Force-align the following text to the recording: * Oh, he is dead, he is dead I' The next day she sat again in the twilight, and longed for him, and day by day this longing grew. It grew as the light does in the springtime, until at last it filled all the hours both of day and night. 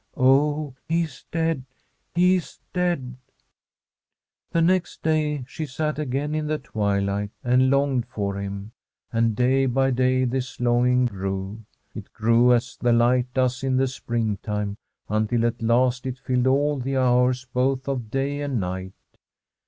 * 0.07 0.17
Oh, 0.17 0.73
he 0.89 1.03
is 1.03 1.25
dead, 1.31 1.63
he 2.15 2.37
is 2.37 2.57
dead 2.73 3.17
I' 3.19 3.23
The 4.53 4.61
next 4.63 5.03
day 5.03 5.43
she 5.47 5.67
sat 5.67 5.99
again 5.99 6.33
in 6.33 6.47
the 6.47 6.57
twilight, 6.57 7.29
and 7.43 7.69
longed 7.69 8.07
for 8.07 8.37
him, 8.39 8.71
and 9.13 9.35
day 9.35 9.67
by 9.67 9.91
day 9.91 10.25
this 10.25 10.59
longing 10.59 11.05
grew. 11.05 11.65
It 11.93 12.11
grew 12.13 12.51
as 12.51 12.77
the 12.77 12.93
light 12.93 13.31
does 13.35 13.63
in 13.63 13.77
the 13.77 13.85
springtime, 13.85 14.75
until 15.07 15.45
at 15.45 15.61
last 15.61 16.07
it 16.07 16.17
filled 16.17 16.47
all 16.47 16.79
the 16.79 16.97
hours 16.97 17.45
both 17.53 17.87
of 17.87 18.09
day 18.09 18.41
and 18.41 18.59
night. 18.59 18.93